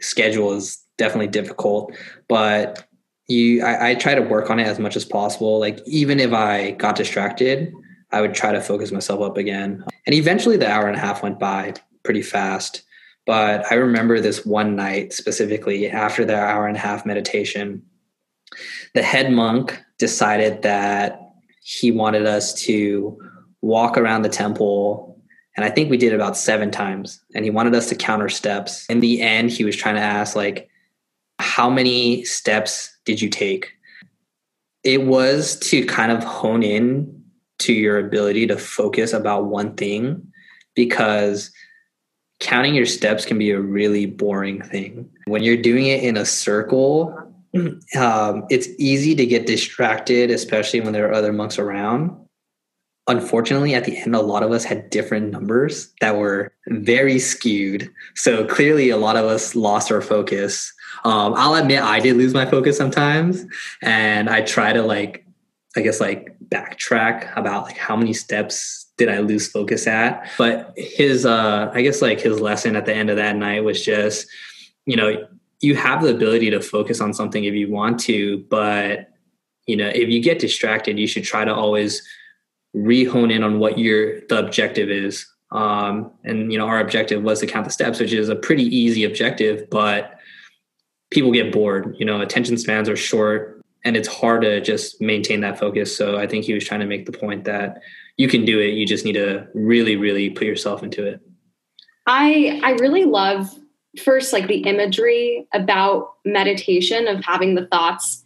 [0.00, 1.94] schedule is definitely difficult,
[2.28, 2.88] but
[3.28, 5.60] you, I, I try to work on it as much as possible.
[5.60, 7.72] Like even if I got distracted,
[8.10, 9.84] I would try to focus myself up again.
[10.06, 12.82] And eventually the hour and a half went by pretty fast.
[13.24, 17.82] But I remember this one night specifically after the hour and a half meditation,
[18.94, 21.20] the head monk decided that
[21.62, 23.18] he wanted us to
[23.60, 25.16] walk around the temple
[25.56, 28.28] and i think we did about seven times and he wanted us to count our
[28.28, 30.68] steps in the end he was trying to ask like
[31.42, 33.72] how many steps did you take?
[34.84, 37.22] It was to kind of hone in
[37.58, 40.32] to your ability to focus about one thing
[40.74, 41.50] because
[42.42, 45.08] counting your steps can be a really boring thing.
[45.26, 47.16] When you're doing it in a circle,
[47.96, 52.10] um, it's easy to get distracted, especially when there are other monks around.
[53.06, 57.88] Unfortunately, at the end, a lot of us had different numbers that were very skewed.
[58.14, 60.72] So clearly, a lot of us lost our focus.
[61.04, 63.44] Um, I'll admit I did lose my focus sometimes,
[63.82, 65.24] and I try to like,
[65.76, 70.30] I guess like backtrack about like how many steps did I lose focus at.
[70.38, 73.84] But his, uh, I guess like his lesson at the end of that night was
[73.84, 74.28] just,
[74.86, 75.26] you know,
[75.60, 79.08] you have the ability to focus on something if you want to, but
[79.66, 82.02] you know, if you get distracted, you should try to always
[82.74, 85.26] re-hone in on what your the objective is.
[85.50, 88.64] Um, and you know, our objective was to count the steps, which is a pretty
[88.64, 90.18] easy objective, but
[91.10, 91.94] people get bored.
[91.98, 95.96] You know, attention spans are short and it's hard to just maintain that focus.
[95.96, 97.82] So I think he was trying to make the point that
[98.16, 98.74] you can do it.
[98.74, 101.20] You just need to really, really put yourself into it.
[102.06, 103.48] I I really love
[104.02, 108.24] first like the imagery about meditation of having the thoughts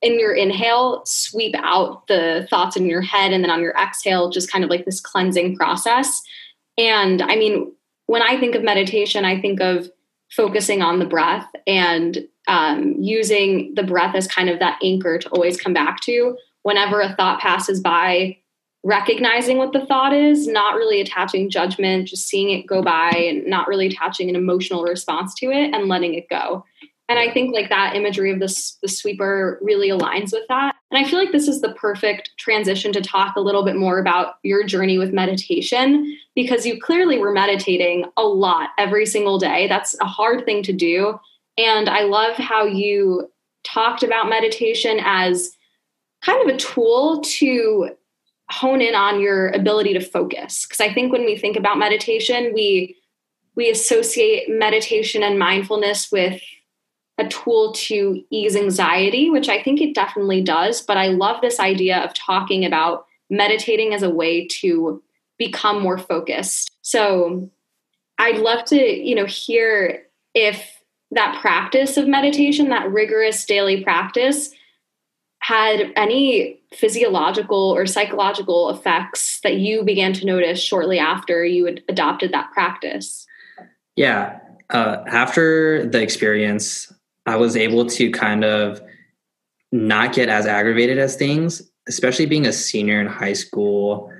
[0.00, 4.30] in your inhale sweep out the thoughts in your head and then on your exhale
[4.30, 6.22] just kind of like this cleansing process.
[6.76, 7.72] And I mean,
[8.06, 9.90] when I think of meditation, I think of
[10.30, 15.28] focusing on the breath and um, using the breath as kind of that anchor to
[15.30, 18.36] always come back to whenever a thought passes by
[18.88, 23.46] recognizing what the thought is not really attaching judgment just seeing it go by and
[23.46, 26.64] not really attaching an emotional response to it and letting it go.
[27.10, 30.74] And i think like that imagery of this the sweeper really aligns with that.
[30.90, 33.98] And i feel like this is the perfect transition to talk a little bit more
[33.98, 39.68] about your journey with meditation because you clearly were meditating a lot every single day.
[39.68, 41.20] That's a hard thing to do.
[41.58, 43.30] And i love how you
[43.64, 45.50] talked about meditation as
[46.22, 47.90] kind of a tool to
[48.50, 52.52] hone in on your ability to focus because i think when we think about meditation
[52.54, 52.96] we
[53.54, 56.40] we associate meditation and mindfulness with
[57.18, 60.80] a tool to ease anxiety, which I think it definitely does.
[60.80, 65.02] But I love this idea of talking about meditating as a way to
[65.36, 66.70] become more focused.
[66.82, 67.50] So
[68.18, 70.80] I'd love to, you know, hear if
[71.10, 74.50] that practice of meditation, that rigorous daily practice,
[75.48, 81.82] had any physiological or psychological effects that you began to notice shortly after you had
[81.88, 83.26] adopted that practice?
[83.96, 84.40] Yeah.
[84.68, 86.92] Uh, after the experience,
[87.24, 88.82] I was able to kind of
[89.72, 94.12] not get as aggravated as things, especially being a senior in high school.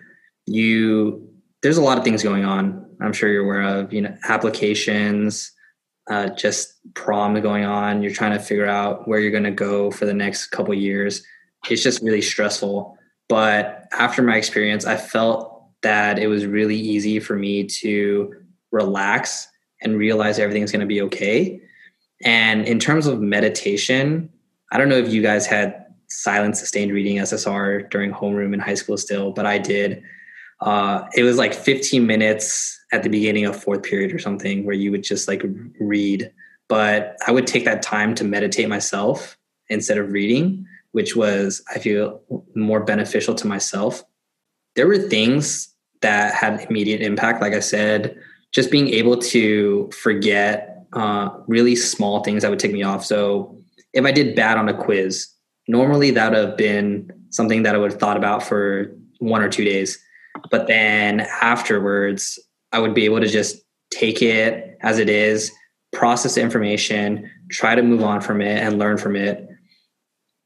[0.46, 1.28] You
[1.62, 2.86] there's a lot of things going on.
[3.02, 5.52] I'm sure you're aware of, you know, applications,
[6.08, 8.02] uh, just prom going on.
[8.02, 11.22] You're trying to figure out where you're going to go for the next couple years.
[11.70, 12.96] It's just really stressful.
[13.28, 18.34] But after my experience, I felt that it was really easy for me to
[18.72, 19.48] relax
[19.82, 21.60] and realize everything's going to be okay
[22.24, 24.28] and in terms of meditation,
[24.72, 28.74] I don't know if you guys had silent sustained reading SSR during homeroom in high
[28.74, 30.02] school still, but I did.
[30.60, 34.74] Uh, it was like 15 minutes at the beginning of fourth period or something where
[34.74, 35.42] you would just like
[35.78, 36.32] read.
[36.68, 41.78] But I would take that time to meditate myself instead of reading, which was, I
[41.78, 42.20] feel,
[42.54, 44.02] more beneficial to myself.
[44.74, 47.40] There were things that had immediate impact.
[47.40, 48.18] Like I said,
[48.52, 53.04] just being able to forget uh, really small things that would take me off.
[53.04, 55.28] So if I did bad on a quiz,
[55.66, 59.48] normally that would have been something that I would have thought about for one or
[59.48, 59.98] two days.
[60.50, 62.38] But then afterwards,
[62.72, 65.50] I would be able to just take it as it is,
[65.92, 69.48] process the information, try to move on from it and learn from it.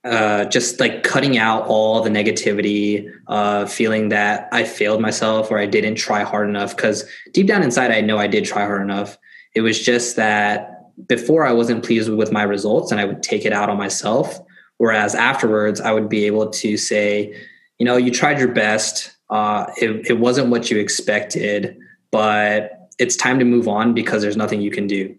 [0.04, 5.58] Uh, just like cutting out all the negativity, uh, feeling that I failed myself or
[5.58, 6.74] I didn't try hard enough.
[6.74, 9.16] Because deep down inside, I know I did try hard enough.
[9.54, 13.44] It was just that before I wasn't pleased with my results and I would take
[13.44, 14.40] it out on myself.
[14.78, 17.40] Whereas afterwards, I would be able to say,
[17.78, 19.16] you know, you tried your best.
[19.32, 21.78] Uh, it, it wasn't what you expected,
[22.10, 25.16] but it's time to move on because there's nothing you can do.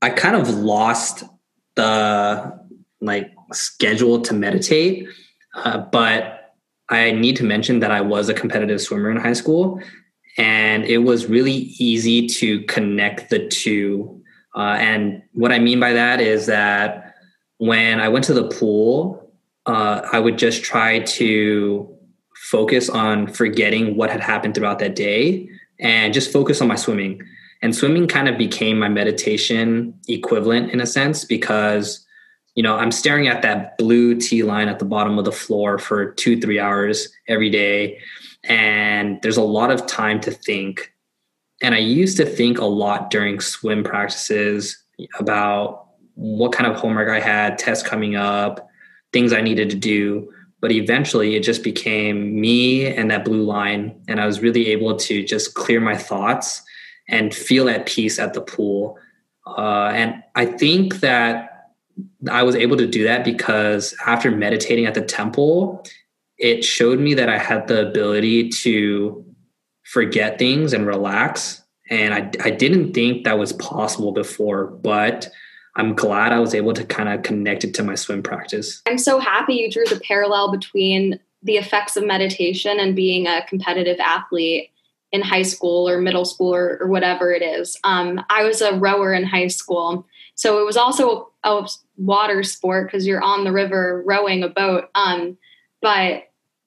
[0.00, 1.24] I kind of lost
[1.74, 2.56] the
[3.00, 5.08] like schedule to meditate,
[5.56, 6.54] uh, but
[6.88, 9.80] I need to mention that I was a competitive swimmer in high school,
[10.38, 14.22] and it was really easy to connect the two.
[14.54, 17.16] Uh, and what I mean by that is that
[17.58, 19.32] when I went to the pool,
[19.66, 21.93] uh, I would just try to
[22.44, 25.48] focus on forgetting what had happened throughout that day
[25.80, 27.22] and just focus on my swimming.
[27.62, 32.04] And swimming kind of became my meditation equivalent in a sense because,
[32.54, 35.78] you know, I'm staring at that blue T line at the bottom of the floor
[35.78, 37.98] for two, three hours every day
[38.44, 40.92] and there's a lot of time to think.
[41.62, 44.84] And I used to think a lot during swim practices
[45.18, 48.68] about what kind of homework I had, tests coming up,
[49.14, 50.30] things I needed to do.
[50.64, 54.00] But eventually it just became me and that blue line.
[54.08, 56.62] And I was really able to just clear my thoughts
[57.06, 58.96] and feel at peace at the pool.
[59.46, 61.74] Uh, and I think that
[62.30, 65.84] I was able to do that because after meditating at the temple,
[66.38, 69.22] it showed me that I had the ability to
[69.82, 71.62] forget things and relax.
[71.90, 75.28] And I, I didn't think that was possible before, but
[75.76, 78.82] I'm glad I was able to kind of connect it to my swim practice.
[78.86, 83.44] I'm so happy you drew the parallel between the effects of meditation and being a
[83.46, 84.70] competitive athlete
[85.12, 87.78] in high school or middle school or, or whatever it is.
[87.84, 90.06] Um, I was a rower in high school.
[90.34, 94.90] So it was also a, water sport because you're on the river rowing a boat.
[94.96, 95.38] Um,
[95.80, 96.24] but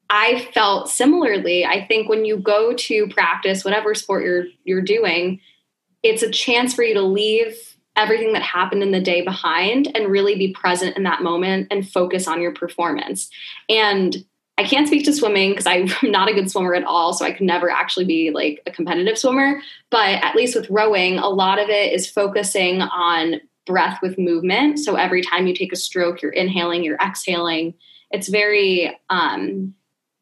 [0.09, 1.65] I felt similarly.
[1.65, 5.41] I think when you go to practice whatever sport you're you're doing,
[6.01, 10.07] it's a chance for you to leave everything that happened in the day behind and
[10.07, 13.29] really be present in that moment and focus on your performance.
[13.67, 14.15] And
[14.59, 17.31] I can't speak to swimming because I'm not a good swimmer at all, so I
[17.31, 19.61] could never actually be like a competitive swimmer.
[19.91, 24.79] But at least with rowing, a lot of it is focusing on breath with movement.
[24.79, 27.73] So every time you take a stroke, you're inhaling, you're exhaling
[28.11, 29.73] it's very um,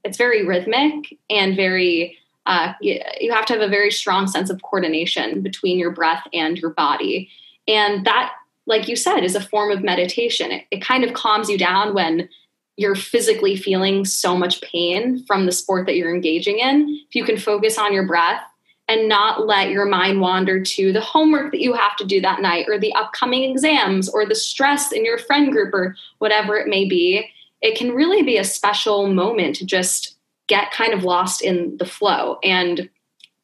[0.04, 4.62] it's very rhythmic and very uh, you have to have a very strong sense of
[4.62, 7.30] coordination between your breath and your body
[7.68, 8.34] and that
[8.66, 11.94] like you said is a form of meditation it, it kind of calms you down
[11.94, 12.30] when
[12.78, 17.24] you're physically feeling so much pain from the sport that you're engaging in if you
[17.24, 18.42] can focus on your breath
[18.88, 22.42] and not let your mind wander to the homework that you have to do that
[22.42, 26.68] night or the upcoming exams or the stress in your friend group or whatever it
[26.68, 27.28] may be
[27.62, 30.16] it can really be a special moment to just
[30.48, 32.38] get kind of lost in the flow.
[32.44, 32.90] And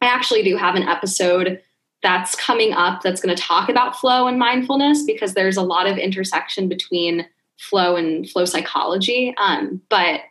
[0.02, 1.62] I actually do have an episode
[2.04, 5.88] that's coming up that's going to talk about flow and mindfulness because there's a lot
[5.88, 7.26] of intersection between
[7.60, 9.34] flow and flow psychology.
[9.38, 10.22] Um, but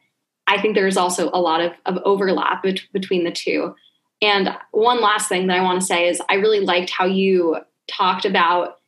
[0.46, 3.74] I think there's also a lot of, of overlap bet- between the two.
[4.20, 7.58] And one last thing that I want to say is I really liked how you
[7.88, 8.78] talked about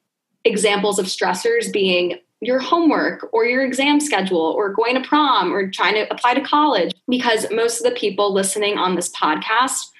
[0.45, 5.71] examples of stressors being your homework or your exam schedule or going to prom or
[5.71, 9.92] trying to apply to college because most of the people listening on this podcast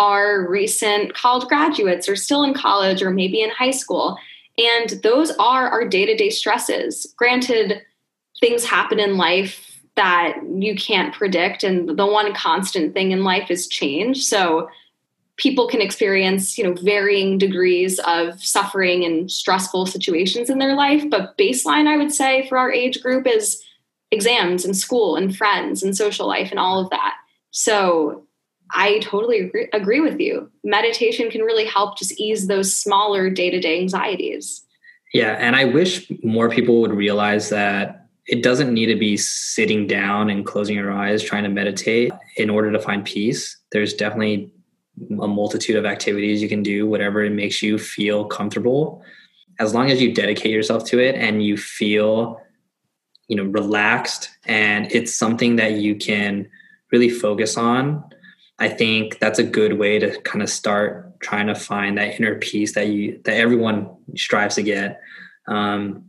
[0.00, 4.18] are recent college graduates or still in college or maybe in high school.
[4.56, 7.14] And those are our day to day stresses.
[7.16, 7.82] Granted,
[8.40, 13.50] things happen in life that you can't predict, and the one constant thing in life
[13.50, 14.24] is change.
[14.24, 14.70] So
[15.36, 21.02] people can experience you know varying degrees of suffering and stressful situations in their life
[21.08, 23.62] but baseline i would say for our age group is
[24.10, 27.14] exams and school and friends and social life and all of that
[27.52, 28.22] so
[28.72, 30.50] I totally agree, agree with you.
[30.64, 34.64] Meditation can really help just ease those smaller day to day anxieties.
[35.12, 35.36] Yeah.
[35.40, 40.30] And I wish more people would realize that it doesn't need to be sitting down
[40.30, 43.56] and closing your eyes trying to meditate in order to find peace.
[43.72, 44.52] There's definitely
[45.20, 49.02] a multitude of activities you can do, whatever it makes you feel comfortable.
[49.58, 52.40] As long as you dedicate yourself to it and you feel,
[53.26, 56.48] you know, relaxed and it's something that you can
[56.92, 58.04] really focus on
[58.60, 62.36] I think that's a good way to kind of start trying to find that inner
[62.36, 65.00] peace that you that everyone strives to get.
[65.48, 66.04] Um,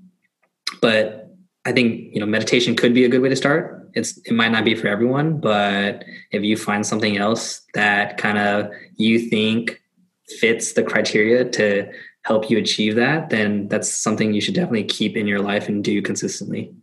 [0.82, 1.34] but
[1.66, 3.90] I think you know meditation could be a good way to start.
[3.94, 8.38] It's it might not be for everyone, but if you find something else that kind
[8.38, 9.82] of you think
[10.40, 11.90] fits the criteria to
[12.24, 15.84] help you achieve that, then that's something you should definitely keep in your life and
[15.84, 16.74] do consistently.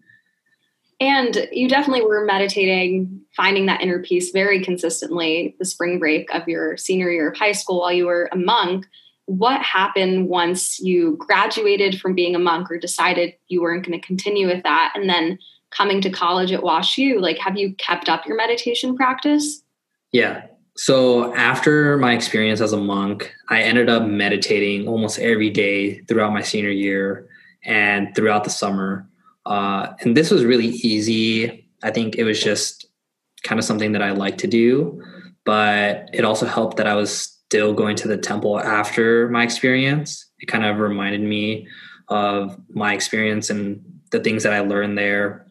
[1.00, 6.48] And you definitely were meditating, finding that inner peace very consistently the spring break of
[6.48, 8.84] your senior year of high school while you were a monk.
[9.26, 14.04] What happened once you graduated from being a monk or decided you weren't going to
[14.04, 14.92] continue with that?
[14.96, 15.38] And then
[15.70, 19.62] coming to college at WashU, like, have you kept up your meditation practice?
[20.10, 20.46] Yeah.
[20.76, 26.32] So after my experience as a monk, I ended up meditating almost every day throughout
[26.32, 27.28] my senior year
[27.64, 29.08] and throughout the summer.
[29.46, 31.68] Uh, and this was really easy.
[31.84, 32.77] I think it was just
[33.42, 35.02] kind of something that I like to do,
[35.44, 40.26] but it also helped that I was still going to the temple after my experience.
[40.40, 41.68] It kind of reminded me
[42.08, 45.46] of my experience and the things that I learned there.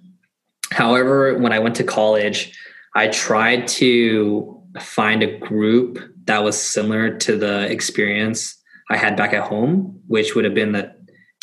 [0.71, 2.57] However, when I went to college,
[2.95, 8.55] I tried to find a group that was similar to the experience
[8.89, 10.93] I had back at home, which would have been the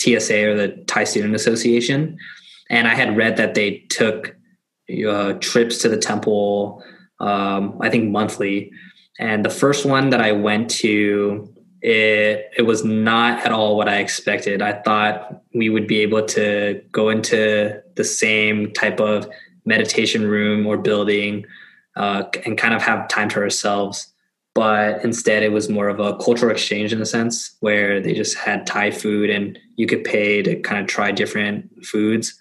[0.01, 2.19] TSA or the Thai Student Association
[2.71, 4.37] and I had read that they took
[4.89, 6.83] uh, trips to the temple.
[7.21, 8.73] Um, I think monthly,
[9.19, 13.89] and the first one that I went to, it it was not at all what
[13.89, 14.63] I expected.
[14.63, 19.29] I thought we would be able to go into the same type of
[19.65, 21.47] meditation room or building
[21.97, 24.09] uh, and kind of have time to ourselves.
[24.55, 28.37] But instead, it was more of a cultural exchange in a sense where they just
[28.37, 32.39] had Thai food and you could pay to kind of try different foods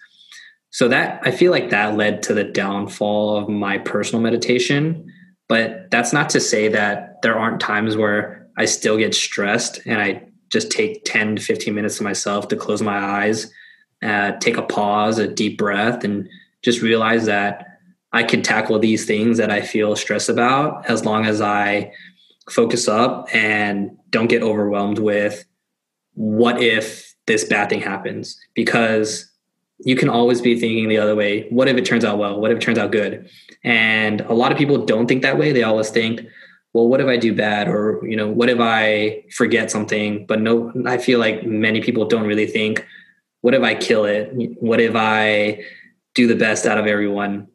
[0.73, 5.07] so that I feel like that led to the downfall of my personal meditation.
[5.47, 10.01] But that's not to say that there aren't times where I still get stressed and
[10.01, 13.51] I just take 10 to 15 minutes to myself to close my eyes,
[14.01, 16.27] uh, take a pause, a deep breath, and
[16.63, 17.67] just realize that
[18.11, 21.91] I can tackle these things that I feel stressed about as long as I
[22.49, 25.45] focus up and don't get overwhelmed with
[26.15, 29.29] what if this bad thing happens because
[29.85, 31.47] you can always be thinking the other way.
[31.49, 32.39] What if it turns out well?
[32.39, 33.29] What if it turns out good?
[33.63, 35.51] And a lot of people don't think that way.
[35.51, 36.21] They always think,
[36.73, 37.67] well, what if I do bad?
[37.67, 40.25] Or, you know, what if I forget something?
[40.25, 42.85] But no, I feel like many people don't really think,
[43.41, 44.31] what if I kill it?
[44.59, 45.63] What if I
[46.15, 47.47] do the best out of everyone?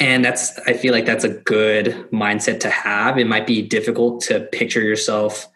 [0.00, 3.18] And that's, I feel like that's a good mindset to have.
[3.18, 5.46] It might be difficult to picture yourself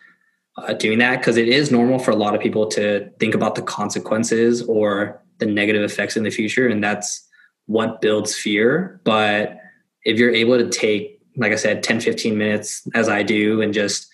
[0.59, 3.55] uh, doing that because it is normal for a lot of people to think about
[3.55, 7.26] the consequences or the negative effects in the future and that's
[7.66, 9.01] what builds fear.
[9.05, 9.59] But
[10.05, 13.72] if you're able to take like i said 10 15 minutes as i do and
[13.72, 14.09] just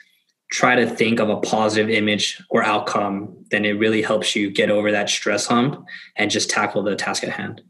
[0.50, 4.70] try to think of a positive image or outcome then it really helps you get
[4.70, 5.84] over that stress hump
[6.16, 7.62] and just tackle the task at hand.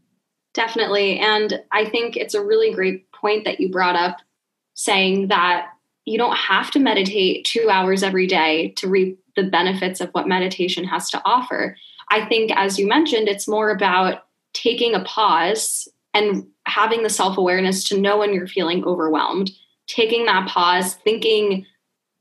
[0.54, 1.18] Definitely.
[1.18, 4.18] And i think it's a really great point that you brought up
[4.74, 5.68] saying that
[6.04, 10.28] you don't have to meditate two hours every day to reap the benefits of what
[10.28, 11.76] meditation has to offer
[12.14, 17.36] I think, as you mentioned, it's more about taking a pause and having the self
[17.36, 19.50] awareness to know when you're feeling overwhelmed,
[19.88, 21.66] taking that pause, thinking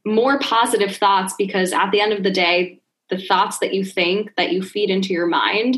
[0.03, 2.81] more positive thoughts because at the end of the day,
[3.11, 5.77] the thoughts that you think that you feed into your mind,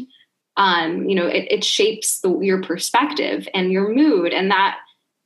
[0.56, 4.78] um, you know, it, it shapes the, your perspective and your mood, and that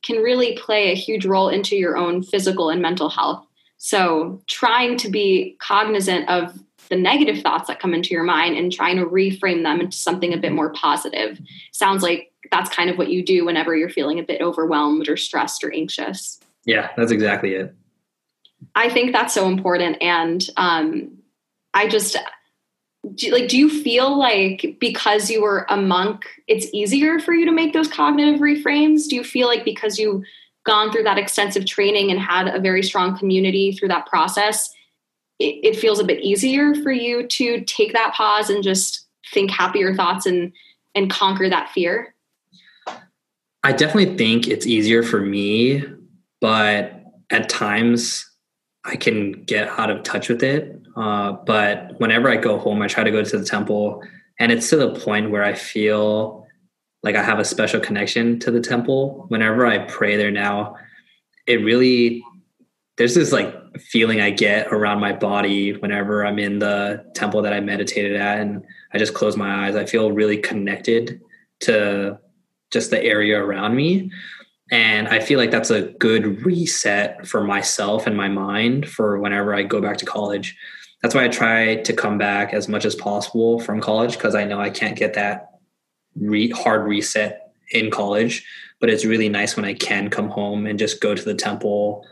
[0.02, 3.46] can really play a huge role into your own physical and mental health.
[3.78, 6.58] So, trying to be cognizant of
[6.90, 10.34] the negative thoughts that come into your mind and trying to reframe them into something
[10.34, 11.40] a bit more positive
[11.72, 15.16] sounds like that's kind of what you do whenever you're feeling a bit overwhelmed or
[15.16, 16.40] stressed or anxious.
[16.66, 17.76] Yeah, that's exactly it.
[18.76, 19.98] I think that's so important.
[20.02, 21.18] And um,
[21.74, 22.18] I just,
[23.16, 27.46] do, like, do you feel like because you were a monk, it's easier for you
[27.46, 29.08] to make those cognitive reframes?
[29.08, 30.24] Do you feel like because you've
[30.66, 34.70] gone through that extensive training and had a very strong community through that process,
[35.40, 39.52] it, it feels a bit easier for you to take that pause and just think
[39.52, 40.52] happier thoughts and
[40.96, 42.14] and conquer that fear?
[43.64, 45.84] I definitely think it's easier for me,
[46.42, 48.26] but at times
[48.86, 50.82] I can get out of touch with it.
[50.96, 54.02] Uh, but whenever I go home, I try to go to the temple,
[54.40, 56.48] and it's to the point where I feel
[57.04, 59.26] like I have a special connection to the temple.
[59.28, 60.76] Whenever I pray there now,
[61.46, 62.24] it really
[62.98, 67.54] there's this like feeling I get around my body whenever I'm in the temple that
[67.54, 68.64] I meditated at, and
[68.94, 69.76] I just close my eyes.
[69.76, 71.22] I feel really connected
[71.62, 72.20] to
[72.72, 74.12] just the area around me.
[74.72, 79.54] And I feel like that's a good reset for myself and my mind for whenever
[79.56, 80.56] I go back to college.
[81.02, 84.44] That's why I try to come back as much as possible from college because I
[84.44, 85.50] know I can't get that
[86.16, 88.46] re- hard reset in college.
[88.80, 92.06] But it's really nice when I can come home and just go to the temple,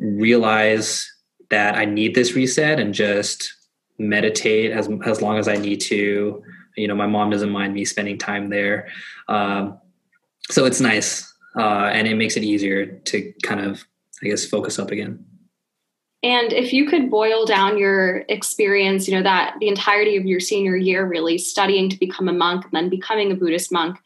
[0.00, 1.06] realize
[1.50, 3.52] that I need this reset, and just
[3.98, 6.42] meditate as as long as I need to.
[6.76, 8.88] You know, my mom doesn't mind me spending time there,
[9.28, 9.78] um,
[10.50, 13.84] so it's nice uh, and it makes it easier to kind of,
[14.22, 15.24] I guess, focus up again.
[16.22, 20.38] And if you could boil down your experience, you know, that the entirety of your
[20.38, 23.96] senior year really studying to become a monk and then becoming a Buddhist monk,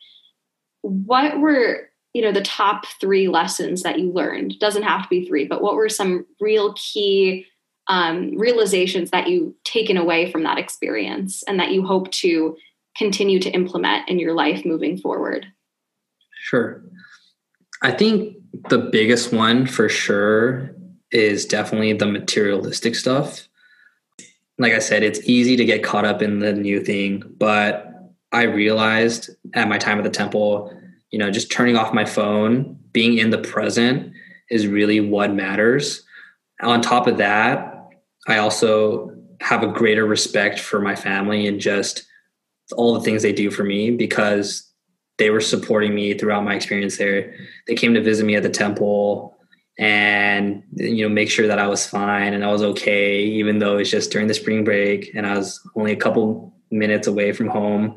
[0.82, 4.59] what were, you know, the top three lessons that you learned?
[4.59, 7.47] Doesn't have to be three, but what were some real key
[7.89, 12.57] um, realizations that you've taken away from that experience and that you hope to
[12.97, 15.47] continue to implement in your life moving forward?
[16.45, 16.83] Sure.
[17.83, 18.37] I think
[18.71, 20.75] the biggest one for sure
[21.11, 23.49] is definitely the materialistic stuff.
[24.59, 27.91] Like I said, it's easy to get caught up in the new thing, but
[28.31, 30.73] I realized at my time at the temple,
[31.15, 34.12] you know, just turning off my phone, being in the present
[34.51, 36.03] is really what matters.
[36.61, 37.89] On top of that,
[38.27, 42.05] I also have a greater respect for my family and just
[42.77, 44.69] all the things they do for me because
[45.19, 47.33] they were supporting me throughout my experience there.
[47.69, 49.39] They came to visit me at the temple
[49.79, 53.79] and you know make sure that I was fine and I was okay, even though
[53.79, 57.47] it's just during the spring break and I was only a couple minutes away from
[57.47, 57.95] home.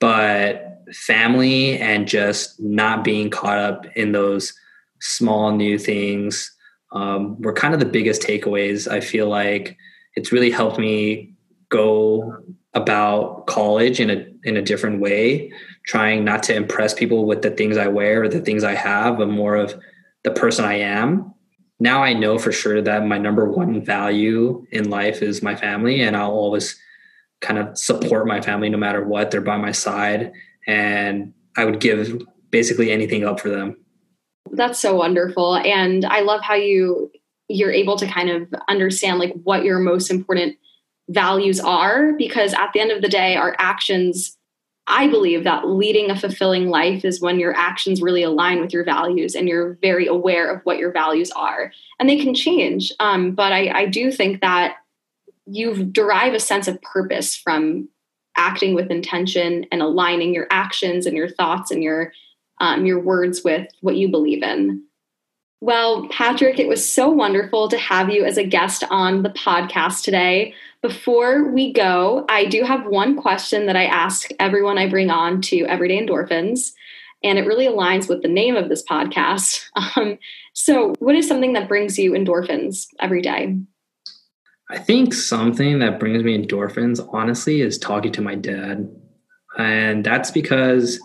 [0.00, 4.52] But family and just not being caught up in those
[5.00, 6.52] small new things
[6.92, 8.90] um, were kind of the biggest takeaways.
[8.90, 9.76] I feel like
[10.14, 11.34] it's really helped me
[11.68, 12.36] go
[12.74, 15.50] about college in a in a different way
[15.86, 19.18] trying not to impress people with the things I wear or the things I have,
[19.18, 19.74] but more of
[20.24, 21.32] the person I am.
[21.78, 26.00] Now I know for sure that my number one value in life is my family,
[26.00, 26.78] and I'll always
[27.40, 29.30] kind of support my family no matter what.
[29.30, 30.32] They're by my side,
[30.66, 33.76] and I would give basically anything up for them.
[34.52, 35.56] That's so wonderful.
[35.56, 37.10] And I love how you
[37.48, 40.56] you're able to kind of understand like what your most important
[41.08, 44.36] values are because at the end of the day our actions
[44.88, 48.84] I believe that leading a fulfilling life is when your actions really align with your
[48.84, 51.72] values and you're very aware of what your values are.
[51.98, 52.92] And they can change.
[53.00, 54.76] Um, but I, I do think that
[55.44, 57.88] you derive a sense of purpose from
[58.36, 62.12] acting with intention and aligning your actions and your thoughts and your
[62.60, 64.82] um, your words with what you believe in.
[65.60, 70.02] Well, Patrick, it was so wonderful to have you as a guest on the podcast
[70.02, 70.54] today.
[70.82, 75.40] Before we go, I do have one question that I ask everyone I bring on
[75.42, 76.72] to Everyday Endorphins,
[77.24, 79.64] and it really aligns with the name of this podcast.
[79.96, 80.18] Um,
[80.52, 83.56] so, what is something that brings you endorphins every day?
[84.70, 88.88] I think something that brings me endorphins, honestly, is talking to my dad.
[89.58, 91.00] And that's because,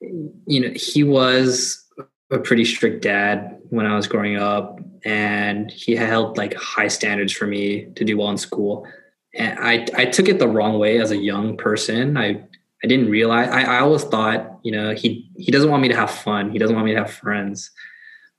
[0.00, 1.84] you know, he was
[2.30, 7.32] a pretty strict dad when I was growing up, and he held like high standards
[7.32, 8.86] for me to do well in school.
[9.34, 12.16] And I I took it the wrong way as a young person.
[12.16, 12.44] I
[12.84, 13.48] I didn't realize.
[13.48, 16.50] I, I always thought, you know, he he doesn't want me to have fun.
[16.50, 17.70] He doesn't want me to have friends.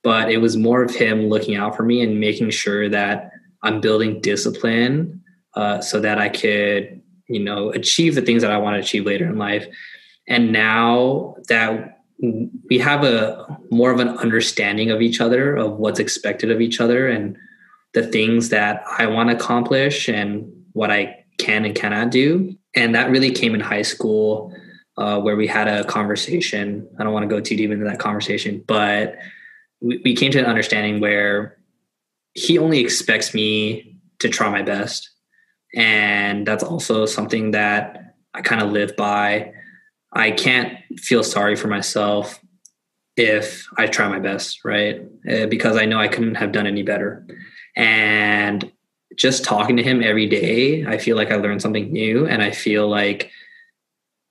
[0.04, 3.32] but it was more of him looking out for me and making sure that
[3.64, 5.22] I'm building discipline
[5.56, 9.06] uh, so that I could, you know, achieve the things that I want to achieve
[9.06, 9.68] later in life.
[10.28, 16.00] And now that we have a more of an understanding of each other, of what's
[16.00, 17.38] expected of each other, and
[17.94, 22.56] the things that I want to accomplish and what I can and cannot do.
[22.76, 24.54] And that really came in high school,
[24.98, 26.88] uh, where we had a conversation.
[27.00, 29.16] I don't want to go too deep into that conversation, but
[29.82, 31.58] we, we came to an understanding where
[32.40, 35.10] he only expects me to try my best.
[35.76, 39.52] And that's also something that I kind of live by.
[40.14, 42.40] I can't feel sorry for myself
[43.18, 45.02] if I try my best, right?
[45.30, 47.28] Uh, because I know I couldn't have done any better.
[47.76, 48.72] And
[49.18, 52.52] just talking to him every day, I feel like I learned something new and I
[52.52, 53.32] feel like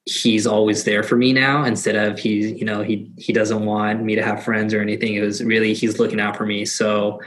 [0.06, 4.02] he's always there for me now instead of he you know he he doesn't want
[4.02, 7.20] me to have friends or anything it was really he's looking out for me so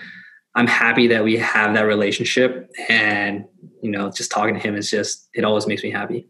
[0.56, 3.46] i'm happy that we have that relationship and
[3.82, 6.28] you know just talking to him is just it always makes me happy